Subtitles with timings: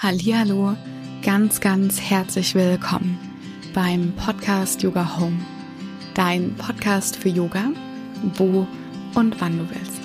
[0.00, 0.76] Hallihallo,
[1.24, 3.18] ganz, ganz herzlich willkommen
[3.74, 5.40] beim Podcast Yoga Home.
[6.14, 7.72] Dein Podcast für Yoga,
[8.36, 8.64] wo
[9.16, 10.00] und wann du willst.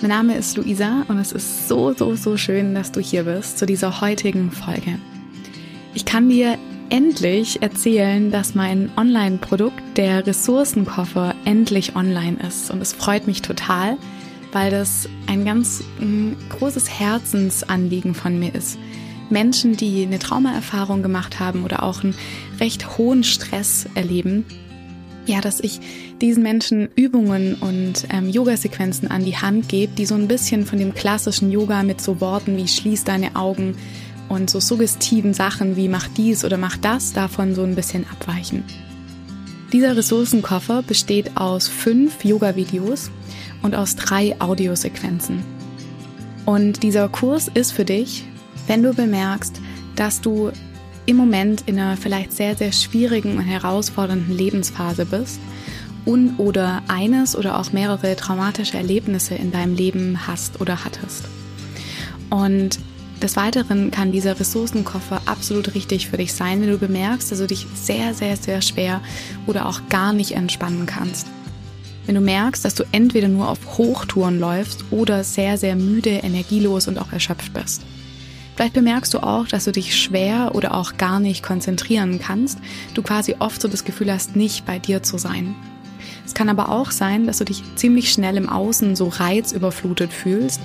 [0.00, 3.58] Mein Name ist Luisa und es ist so, so, so schön, dass du hier bist
[3.58, 5.00] zu dieser heutigen Folge.
[5.92, 6.56] Ich kann dir
[6.90, 12.70] endlich erzählen, dass mein Online-Produkt, der Ressourcenkoffer, endlich online ist.
[12.70, 13.98] Und es freut mich total,
[14.52, 18.78] weil das ein ganz ein großes Herzensanliegen von mir ist
[19.30, 22.14] Menschen, die eine Traumaerfahrung gemacht haben oder auch einen
[22.60, 24.44] recht hohen Stress erleben,
[25.26, 25.80] ja, dass ich
[26.20, 30.78] diesen Menschen Übungen und ähm, Yoga-Sequenzen an die Hand gebe, die so ein bisschen von
[30.78, 33.76] dem klassischen Yoga mit so Worten wie schließ deine Augen
[34.28, 38.64] und so suggestiven Sachen wie mach dies oder mach das davon so ein bisschen abweichen.
[39.72, 43.10] Dieser Ressourcenkoffer besteht aus fünf Yoga-Videos
[43.62, 45.42] und aus drei Audiosequenzen.
[46.44, 48.24] Und dieser Kurs ist für dich,
[48.66, 49.60] wenn du bemerkst,
[49.94, 50.50] dass du
[51.06, 55.40] im Moment in einer vielleicht sehr, sehr schwierigen und herausfordernden Lebensphase bist
[56.04, 61.24] und oder eines oder auch mehrere traumatische Erlebnisse in deinem Leben hast oder hattest.
[62.30, 62.78] Und
[63.22, 67.46] des Weiteren kann dieser Ressourcenkoffer absolut richtig für dich sein, wenn du bemerkst, dass du
[67.46, 69.00] dich sehr, sehr, sehr schwer
[69.46, 71.26] oder auch gar nicht entspannen kannst.
[72.04, 76.88] Wenn du merkst, dass du entweder nur auf Hochtouren läufst oder sehr, sehr müde, energielos
[76.88, 77.82] und auch erschöpft bist.
[78.56, 82.58] Vielleicht bemerkst du auch, dass du dich schwer oder auch gar nicht konzentrieren kannst,
[82.94, 85.54] du quasi oft so das Gefühl hast, nicht bei dir zu sein.
[86.24, 90.62] Es kann aber auch sein, dass du dich ziemlich schnell im Außen so reizüberflutet fühlst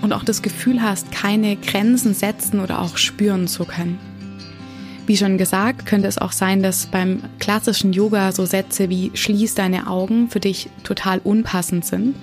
[0.00, 3.98] und auch das Gefühl hast, keine Grenzen setzen oder auch spüren zu können.
[5.06, 9.54] Wie schon gesagt, könnte es auch sein, dass beim klassischen Yoga so Sätze wie schließ
[9.54, 12.16] deine Augen für dich total unpassend sind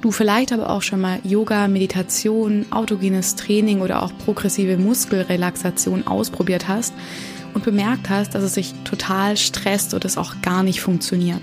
[0.00, 6.68] du vielleicht aber auch schon mal Yoga, Meditation, autogenes Training oder auch progressive Muskelrelaxation ausprobiert
[6.68, 6.94] hast
[7.54, 11.42] und bemerkt hast, dass es sich total stresst oder es auch gar nicht funktioniert.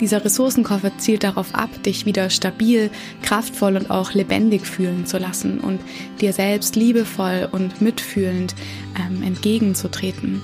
[0.00, 2.90] Dieser Ressourcenkoffer zielt darauf ab, dich wieder stabil,
[3.22, 5.80] kraftvoll und auch lebendig fühlen zu lassen und
[6.20, 8.54] dir selbst liebevoll und mitfühlend
[8.98, 10.42] ähm, entgegenzutreten.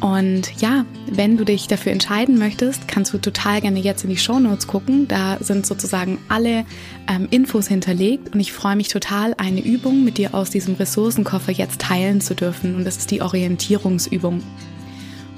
[0.00, 4.16] Und ja, wenn du dich dafür entscheiden möchtest, kannst du total gerne jetzt in die
[4.16, 5.06] Show Notes gucken.
[5.08, 6.64] Da sind sozusagen alle
[7.06, 11.52] ähm, Infos hinterlegt und ich freue mich total, eine Übung mit dir aus diesem Ressourcenkoffer
[11.52, 12.76] jetzt teilen zu dürfen.
[12.76, 14.42] Und das ist die Orientierungsübung.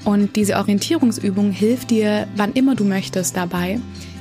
[0.05, 3.79] Und diese Orientierungsübung hilft dir, wann immer du möchtest, dabei,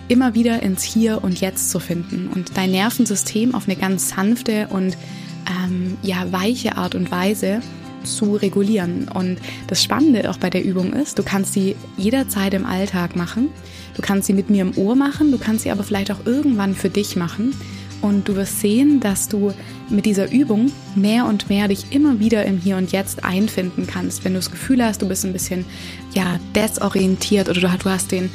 [0.08, 4.68] immer wieder ins Hier und Jetzt zu finden und dein Nervensystem auf eine ganz sanfte
[4.70, 4.96] und
[5.48, 7.62] ähm, ja weiche Art und Weise
[8.04, 9.08] zu regulieren.
[9.08, 13.48] Und das Spannende auch bei der Übung ist, du kannst sie jederzeit im Alltag machen.
[13.94, 16.74] Du kannst sie mit mir im Ohr machen, du kannst sie aber vielleicht auch irgendwann
[16.74, 17.54] für dich machen.
[18.00, 19.52] Und du wirst sehen, dass du
[19.88, 24.24] mit dieser Übung mehr und mehr dich immer wieder im Hier und Jetzt einfinden kannst.
[24.24, 25.64] Wenn du das Gefühl hast, du bist ein bisschen
[26.12, 28.28] ja, desorientiert oder du hast den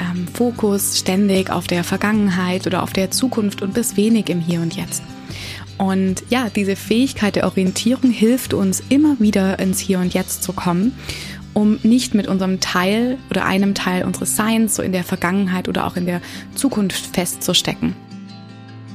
[0.00, 4.60] ähm, Fokus ständig auf der Vergangenheit oder auf der Zukunft und bist wenig im Hier
[4.60, 5.02] und Jetzt.
[5.78, 10.52] Und ja, diese Fähigkeit der Orientierung hilft uns immer wieder ins Hier und Jetzt zu
[10.52, 10.92] kommen,
[11.54, 15.86] um nicht mit unserem Teil oder einem Teil unseres Seins so in der Vergangenheit oder
[15.86, 16.20] auch in der
[16.54, 17.94] Zukunft festzustecken.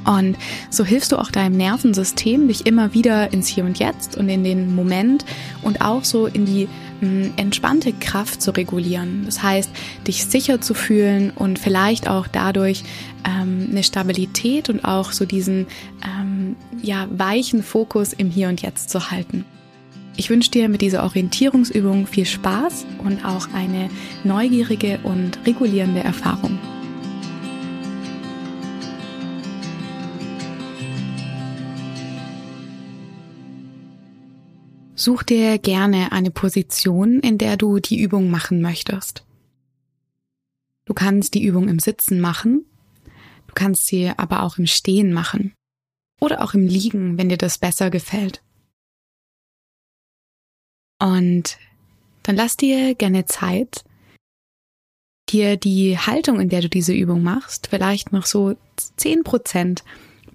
[0.07, 0.37] Und
[0.69, 4.45] so hilfst du auch deinem Nervensystem, dich immer wieder ins Hier und Jetzt und in
[4.45, 5.25] den Moment
[5.63, 6.69] und auch so in die
[7.01, 9.23] entspannte Kraft zu regulieren.
[9.25, 9.69] Das heißt,
[10.07, 12.83] dich sicher zu fühlen und vielleicht auch dadurch
[13.25, 15.67] ähm, eine Stabilität und auch so diesen
[16.03, 19.45] ähm, ja, weichen Fokus im Hier und Jetzt zu halten.
[20.15, 23.89] Ich wünsche dir mit dieser Orientierungsübung viel Spaß und auch eine
[24.23, 26.57] neugierige und regulierende Erfahrung.
[35.07, 39.25] Such dir gerne eine Position, in der du die Übung machen möchtest.
[40.83, 42.65] Du kannst die Übung im Sitzen machen,
[43.47, 45.53] du kannst sie aber auch im Stehen machen
[46.19, 48.43] oder auch im Liegen, wenn dir das besser gefällt.
[50.99, 51.57] Und
[52.23, 53.85] dann lass dir gerne Zeit,
[55.29, 58.57] dir die Haltung, in der du diese Übung machst, vielleicht noch so
[58.97, 59.85] zehn Prozent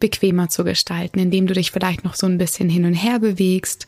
[0.01, 3.87] bequemer zu gestalten, indem du dich vielleicht noch so ein bisschen hin und her bewegst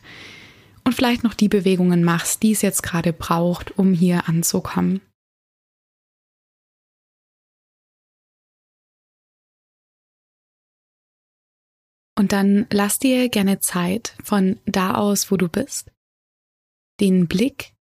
[0.85, 5.01] und vielleicht noch die Bewegungen machst, die es jetzt gerade braucht, um hier anzukommen.
[12.17, 15.91] Und dann lass dir gerne Zeit von da aus, wo du bist,
[17.01, 17.73] den Blick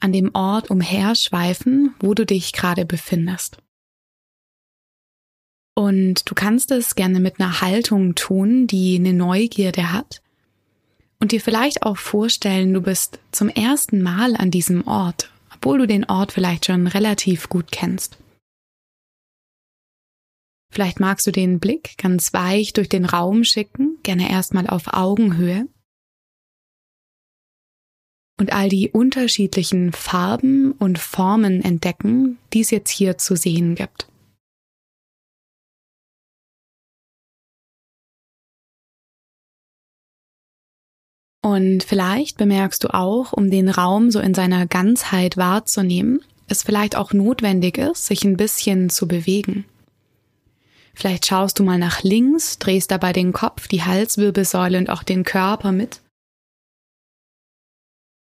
[0.00, 3.58] an dem Ort umherschweifen, wo du dich gerade befindest.
[5.74, 10.22] Und du kannst es gerne mit einer Haltung tun, die eine Neugierde hat
[11.20, 15.86] Und dir vielleicht auch vorstellen, du bist zum ersten Mal an diesem Ort, obwohl du
[15.86, 18.16] den Ort vielleicht schon relativ gut kennst.
[20.72, 25.66] Vielleicht magst du den Blick ganz weich durch den Raum schicken, gerne erstmal auf Augenhöhe.
[28.38, 34.09] Und all die unterschiedlichen Farben und Formen entdecken, die es jetzt hier zu sehen gibt.
[41.42, 46.96] Und vielleicht bemerkst du auch, um den Raum so in seiner Ganzheit wahrzunehmen, es vielleicht
[46.96, 49.64] auch notwendig ist, sich ein bisschen zu bewegen.
[50.94, 55.24] Vielleicht schaust du mal nach links, drehst dabei den Kopf, die Halswirbelsäule und auch den
[55.24, 56.02] Körper mit.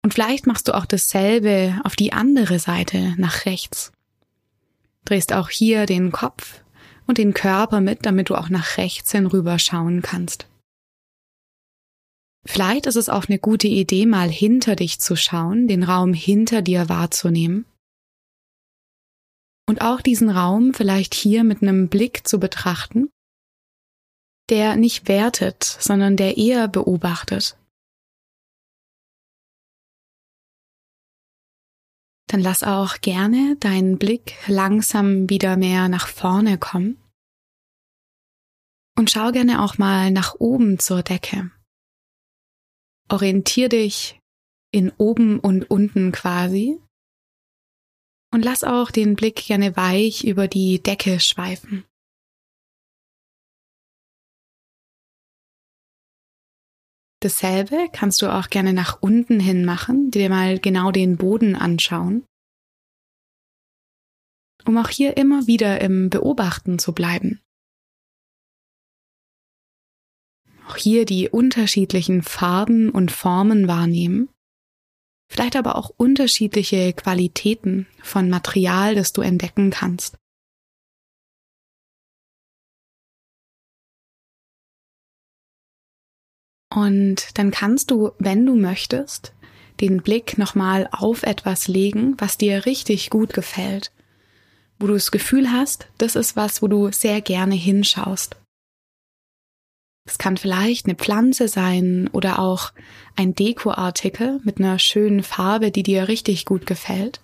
[0.03, 3.91] Und vielleicht machst du auch dasselbe auf die andere Seite nach rechts.
[5.05, 6.61] Drehst auch hier den Kopf
[7.07, 10.47] und den Körper mit, damit du auch nach rechts hinüber schauen kannst.
[12.45, 16.61] Vielleicht ist es auch eine gute Idee, mal hinter dich zu schauen, den Raum hinter
[16.61, 17.65] dir wahrzunehmen.
[19.67, 23.09] Und auch diesen Raum vielleicht hier mit einem Blick zu betrachten,
[24.49, 27.57] der nicht wertet, sondern der eher beobachtet.
[32.27, 36.97] Dann lass auch gerne deinen Blick langsam wieder mehr nach vorne kommen.
[38.97, 41.51] Und schau gerne auch mal nach oben zur Decke.
[43.11, 44.19] Orientier dich
[44.71, 46.79] in oben und unten quasi
[48.33, 51.83] und lass auch den Blick gerne weich über die Decke schweifen.
[57.21, 62.25] Dasselbe kannst du auch gerne nach unten hin machen, dir mal genau den Boden anschauen,
[64.65, 67.41] um auch hier immer wieder im Beobachten zu bleiben.
[70.71, 74.29] Auch hier die unterschiedlichen Farben und Formen wahrnehmen,
[75.29, 80.15] vielleicht aber auch unterschiedliche Qualitäten von Material, das du entdecken kannst.
[86.73, 89.33] Und dann kannst du, wenn du möchtest,
[89.81, 93.91] den Blick nochmal auf etwas legen, was dir richtig gut gefällt,
[94.79, 98.37] wo du das Gefühl hast, das ist was, wo du sehr gerne hinschaust.
[100.05, 102.73] Es kann vielleicht eine Pflanze sein oder auch
[103.15, 107.21] ein Dekoartikel mit einer schönen Farbe, die dir richtig gut gefällt.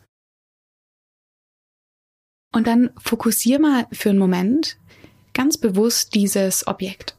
[2.53, 4.77] Und dann fokussier mal für einen Moment
[5.33, 7.15] ganz bewusst dieses Objekt.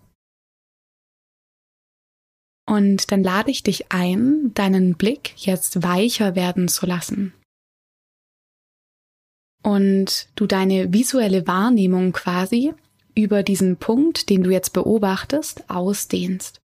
[2.66, 7.32] Und dann lade ich dich ein, deinen Blick jetzt weicher werden zu lassen.
[9.62, 12.75] Und du deine visuelle Wahrnehmung quasi
[13.19, 16.61] über diesen Punkt, den du jetzt beobachtest, ausdehnst.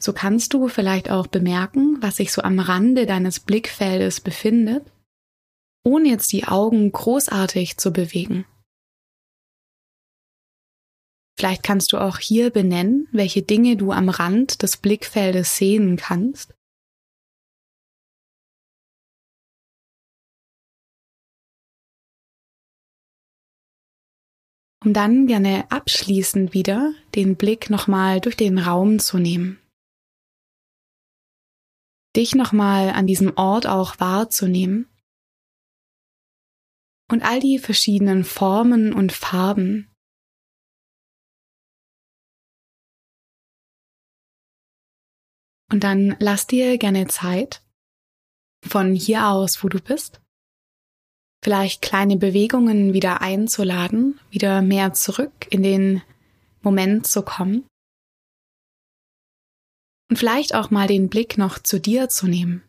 [0.00, 4.90] So kannst du vielleicht auch bemerken, was sich so am Rande deines Blickfeldes befindet,
[5.84, 8.46] ohne jetzt die Augen großartig zu bewegen.
[11.36, 16.54] Vielleicht kannst du auch hier benennen, welche Dinge du am Rand des Blickfeldes sehen kannst
[24.84, 29.58] um dann gerne abschließend wieder den Blick nochmal durch den Raum zu nehmen.
[32.14, 34.88] Dich nochmal an diesem Ort auch wahrzunehmen
[37.10, 39.90] und all die verschiedenen Formen und Farben.
[45.72, 47.64] Und dann lass dir gerne Zeit
[48.64, 50.23] von hier aus, wo du bist,
[51.44, 56.02] vielleicht kleine Bewegungen wieder einzuladen, wieder mehr zurück in den
[56.62, 57.66] Moment zu kommen.
[60.08, 62.62] Und vielleicht auch mal den Blick noch zu dir zu nehmen.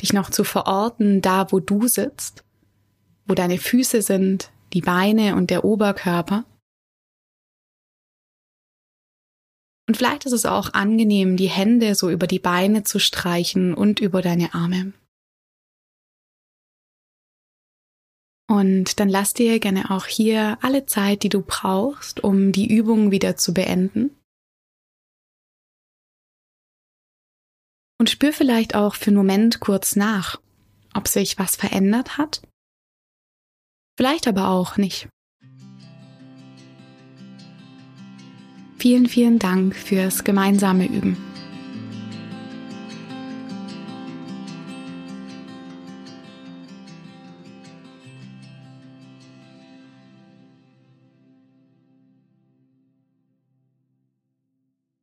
[0.00, 2.44] Dich noch zu verorten, da wo du sitzt,
[3.26, 6.44] wo deine Füße sind, die Beine und der Oberkörper.
[9.88, 13.98] Und vielleicht ist es auch angenehm, die Hände so über die Beine zu streichen und
[13.98, 14.92] über deine Arme.
[18.50, 23.12] Und dann lass dir gerne auch hier alle Zeit, die du brauchst, um die Übung
[23.12, 24.10] wieder zu beenden.
[28.00, 30.40] Und spür vielleicht auch für einen Moment kurz nach,
[30.94, 32.42] ob sich was verändert hat.
[33.96, 35.08] Vielleicht aber auch nicht.
[38.78, 41.29] Vielen, vielen Dank fürs gemeinsame Üben.